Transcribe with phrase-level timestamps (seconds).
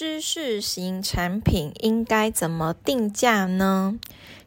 [0.00, 3.98] 知识型产品应该怎么定价呢？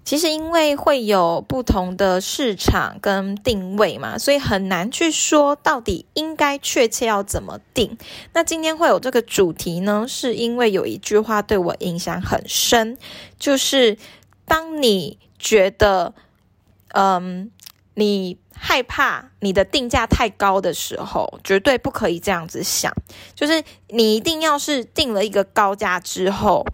[0.04, 7.96] 其实因为会有不同的市场跟定位嘛，所以很难去说到底应该确切要怎么定。
[8.34, 12.98] 那今天会有这个主题呢，是因为有一句话对我影响很深，
[13.38, 14.00] 就是
[14.46, 16.16] 当你觉得，
[16.96, 17.52] 嗯，
[17.94, 18.40] 你。
[18.56, 22.94] 害怕你的定价太高的时候，绝对不可以这样子想。
[23.36, 26.66] 就是你一定要是定了一个高价之后，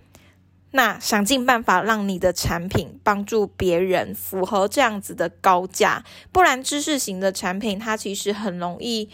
[0.72, 9.10] 那想尽办法让你的产品帮助别人符合这样子的高价，不然知识型的产品它其实很容易。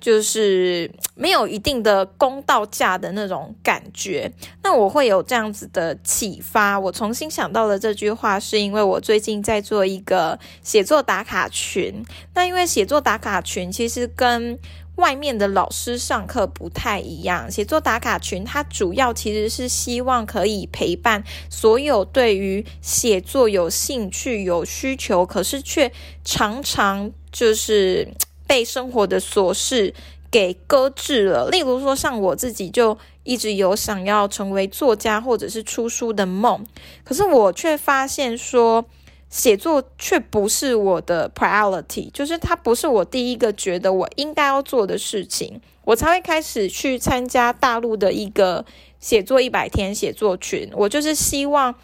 [0.00, 4.32] 就是没有一定的公道价的那种感觉，
[4.62, 6.80] 那我会有这样子的启发。
[6.80, 12.02] 我重新想到了这句话，是因为我最近在做一个写作打卡群。
[12.34, 14.58] 那因为写作打卡群其实跟
[14.96, 25.92] 外面的老师上课不太一样，写作打卡群它主要其实是希望可以陪伴所有对于写作有兴趣、有需求，可是却
[26.24, 28.08] 常常就是。
[28.50, 29.94] 被生活的琐事
[30.28, 31.48] 给搁置了。
[31.50, 36.66] 例如说，像我自己就一直有想要成为作家或者是出书的梦，
[37.04, 38.84] 可是我却发现说，
[39.28, 48.64] 写作却不是我的 priority，就是它不是我第一个觉得我应该要做的事情，我才会开始去参加大陆的一个
[48.98, 50.68] 写作一百天写作群。
[50.72, 51.76] 我就是希望。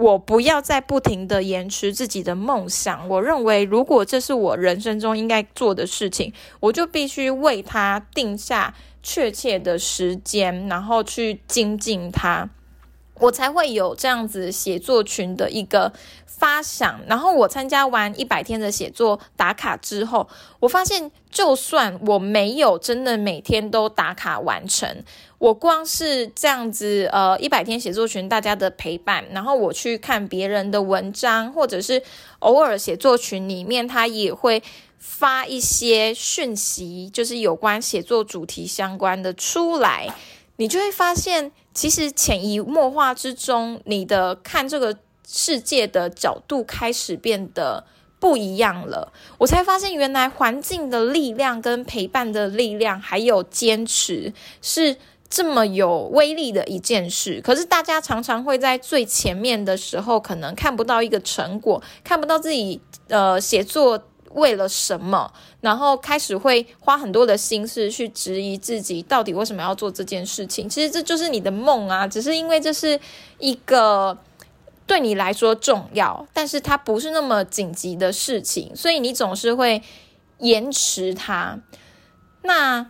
[0.00, 3.06] 我不要再不停的延迟自己的梦想。
[3.06, 12.48] 我认为，如果这是我人生中应该做的事情，我就必须为它定下确切的时间，然后去精进它，
[13.20, 15.92] 我才会有这样子写作群的一个。
[16.40, 20.26] 发想，然后我参加完一百天的写作打卡之后，
[20.58, 25.04] 我发现，就算我没有真的每天都打卡完成，
[25.36, 32.02] 我光是这样子，呃，一百天写作群大家的陪伴，然后我去看别人的文章，或者是
[32.38, 34.62] 偶尔写作群里面，他也会
[34.96, 40.08] 发一些讯息，就是有关写作主题相关的出来，
[40.56, 44.94] 你就会发现，其实潜移默化之中，你的看这个。
[45.32, 47.84] 世界的角度开始变得
[48.18, 54.96] 不一样了，我才发现原来环境的力量、跟陪伴的力量，还有坚持是
[55.28, 57.40] 这么有威力的一件事。
[57.44, 70.68] 可是大家常常会在最前面的时候，可能看不到一个成果，看不到自己呃写作为了什么，然后开始会花很多的心思去质疑自己到底为什么要做这件事情。
[70.68, 72.98] 其实这就是你的梦啊，只是因为这是
[73.38, 74.18] 一个。
[74.86, 79.80] 对你来说重要，但是它不是那么紧急的事情，所以你总是会
[80.38, 81.60] 延迟它。
[82.42, 82.84] 那，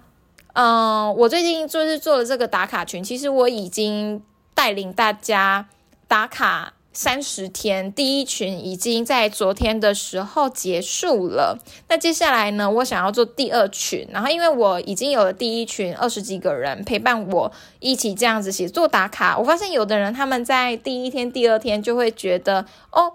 [0.55, 4.23] 嗯，我最近就是做了这个打卡群，其实我已经
[4.55, 5.69] 带领大家
[6.09, 6.73] 打卡。
[6.93, 11.59] 三十天，第一群已经在昨天的时候结束了。
[11.89, 12.71] 那接下来呢？
[12.71, 23.13] 我想要做第二群，然后因为我已经有了第一群二十几个人陪伴我一起这样子写作打卡，我发现有的人他们在第一天、第二天就会觉得哦，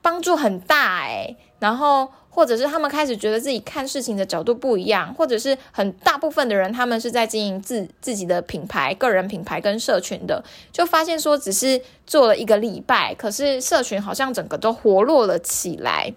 [0.00, 2.08] 帮助很大诶，然后。
[2.34, 16.12] 或者是他们开始觉得自己看事情的角度不一样，或者是很大部分的人他们是在经营自自己的品牌、个人品牌跟社群的，就发现说只是做了一个礼拜，可是社群好像整个都活络了起来。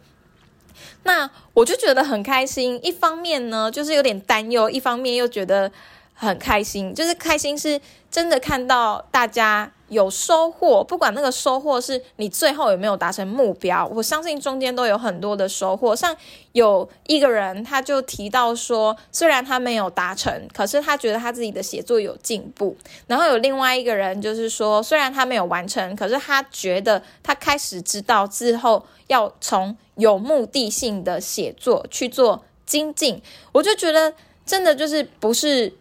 [1.04, 5.72] 那我就觉得很开心，一方面呢就是有点担忧，一方面又觉得
[6.16, 7.80] 很开心，就是开心是
[8.10, 9.72] 真的看到大家。
[9.90, 15.96] 有收获，不管那个收获是你最后有没有达成目标，我相信中间都有很多的收获。
[15.96, 16.16] 像
[16.52, 22.76] 有一个人，他就提到说，虽然他没有达成，可是他觉得他自己的写作有进步。
[23.08, 33.22] 然后有另外一个人，就是说，虽然他没有完成，可是他觉得他开始知道之后要从有目的性的写作去做精进。
[33.54, 34.14] 我就觉得
[34.46, 35.74] 真的就是不是。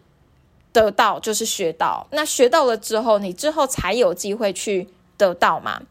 [0.77, 4.87] 得到就是学到，那学到了之后，你之后才有机会去
[5.17, 5.81] 得到嘛。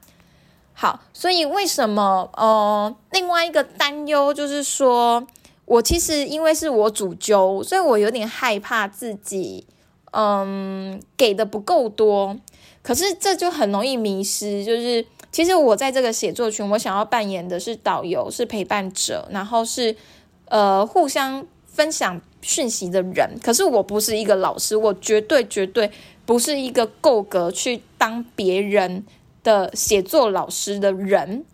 [0.75, 5.27] 好，所以为什么呃，另外一个担忧就是说，
[5.65, 9.67] 我其实因为是我主揪，所以我有点害怕自己
[10.13, 12.37] 嗯给的不够多，
[12.81, 14.65] 可是这就很容易迷失。
[14.65, 19.97] 就是其实我在这个写作群，我想要扮演的是导游，是陪伴者，然后是
[20.45, 22.21] 呃互相分享。
[22.47, 25.91] 讯息的人，可是我不是一个老师，我绝对绝对
[26.25, 29.05] 不是一个够格去当别人
[29.43, 31.45] 的写作老师的人。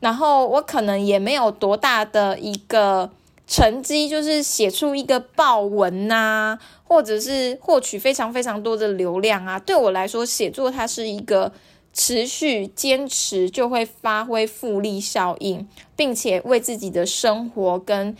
[0.00, 3.10] 然后我可能也没有多大的一个
[3.46, 9.58] 成绩，就是写出一个报文呐，或者是获取非常非常多的流量啊。
[9.58, 11.52] 对我来说，写作它是一个
[11.94, 18.16] 持续坚持就会发挥复利效应，并且为自己的生活跟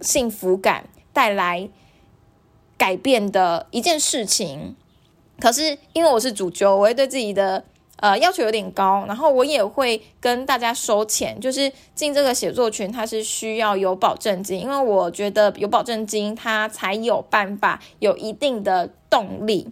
[0.00, 0.84] 幸福感
[1.18, 1.68] 带来
[2.76, 4.76] 改变的一件事情。
[5.40, 7.64] 可是因为我是主角，我会对自己的。
[8.00, 19.66] 呃，要求有点高，然后我也会跟大家收钱，就是进这个写作群，它是需要有保证金，因为我觉得有保证金，它才有办法有一定的动力。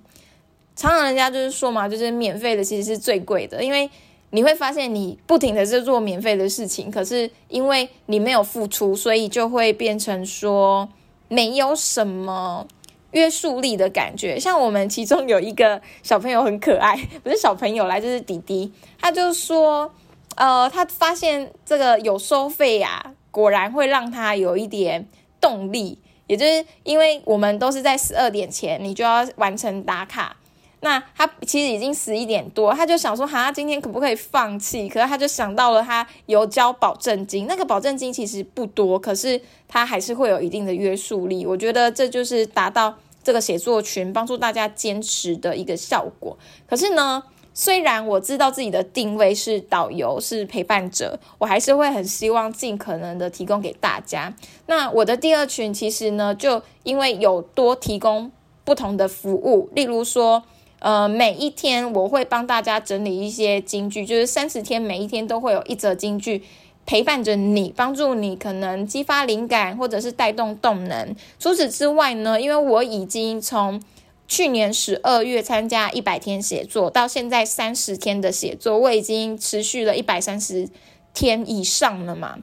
[0.75, 3.89] 常常人家就是说嘛，就是免费的其实是最贵的，因为
[4.31, 10.89] 你会发现你不停的在做免费的事情，可是因为你没有付出，所以就会变成说
[11.29, 12.67] 没有什么。
[13.13, 16.95] 约束力的感觉，像我们其中有一个小朋友很可爱，
[17.25, 18.71] 不是小朋友来，就是弟弟，
[19.01, 19.91] 他就说，
[20.35, 25.09] 呃，他发现这个有收费呀，果然会让他有一点
[25.41, 30.37] 动力，也就是因为我们都是在十二点前，你就要完成打卡，
[30.81, 34.89] 那他其实已经十一点多，他就想说，哈，今天可不可以放弃？
[34.89, 42.95] 可是他就想到了他有交保证金，那个保证金其实不多，可是他还是会有一定的约束力，我觉得这就是达到。
[43.27, 46.39] 这个写作群帮助大家坚持的一个效果。
[46.65, 47.21] 可是呢，
[47.53, 54.33] 虽然我知道自己的定位是导游，是陪伴者，我还是会很希望尽可能的提供给大家。
[54.67, 58.31] 那我的第二群其实呢，就因为有多提供
[58.63, 60.45] 不同的服务，例如说，
[60.87, 66.45] 呃，每一天我会帮大家整理一些金句，就是三十天每一天都会有一则金句。
[66.87, 71.13] 陪伴着你，帮助你，可能激发灵感，或者是带动动能。
[71.41, 73.83] 除此之外呢，因为我已经从
[74.29, 80.69] 去年十二月参加一百天写作，到现在三十天的写作，我已经持续了一百三十
[81.13, 82.39] 天以上了嘛。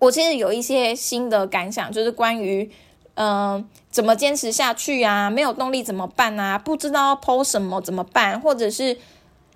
[0.00, 2.70] 我其实有一些新的感想，就是关于，
[3.14, 5.28] 嗯，怎么坚持下去啊？
[5.30, 6.58] 没有动力怎么办啊？
[6.58, 8.40] 不知道剖什么怎么办？
[8.40, 8.96] 或者是？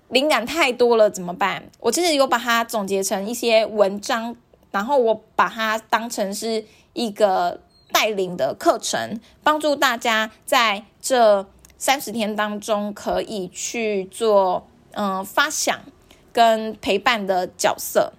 [0.09, 1.63] 灵感太多了怎么办？
[1.79, 4.35] 我其实有把它总结成一些文章，
[4.69, 6.63] 然后我把它当成是
[6.93, 7.59] 一个
[7.91, 11.47] 带领的课程，帮助大家在这
[11.79, 15.79] 三十天当中可以去做嗯发想
[16.31, 18.13] 跟陪伴的角色。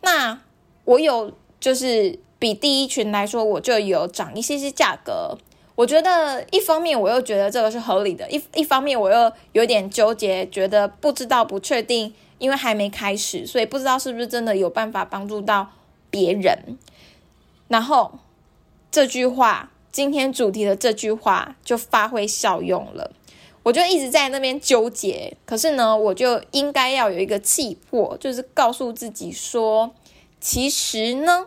[0.00, 0.40] 那
[0.86, 5.38] 我有就是比第一群来说，我就有涨一些些价格。
[5.74, 15.70] 我觉得一方面我又觉得这个是合理的，一一方面我又有点纠结，觉得不知道不确定，因为还没开始，所以不知道是不是真的有办法帮助到
[16.10, 16.76] 别人。
[17.68, 18.18] 然后
[18.90, 23.12] 这句话，今天主题的这句话就发挥效用了，
[23.62, 25.34] 我就一直在那边纠结。
[25.46, 29.94] 可是呢，我就应该要有一个气魄，就是告诉自己说，
[30.38, 31.46] 其实呢。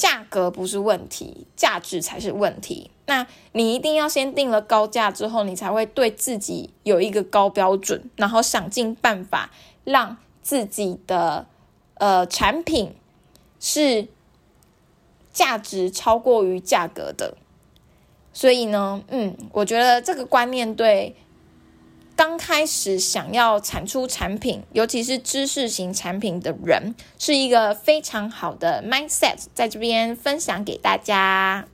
[0.00, 2.90] 价格不是问题，价值才是问题。
[3.04, 9.50] 那你一定要先定了高价之后，你才会对自己有一个高标准，然后想尽办法
[9.84, 11.46] 让自己的
[11.96, 12.94] 呃产品
[13.58, 14.08] 是
[15.34, 17.36] 价值超过于价格的。
[18.32, 21.14] 所以呢，嗯，我觉得这个观念对。
[22.20, 31.64] 刚开始想要产出产品，尤其是知识型产品的人，是一个非常好的 mindset，在这边分享给大家。